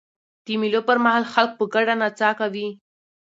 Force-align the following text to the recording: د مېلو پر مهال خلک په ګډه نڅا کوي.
د 0.45 0.47
مېلو 0.61 0.81
پر 0.87 0.97
مهال 1.03 1.23
خلک 1.33 1.51
په 1.59 1.63
ګډه 1.73 1.93
نڅا 2.01 2.29
کوي. 2.39 2.67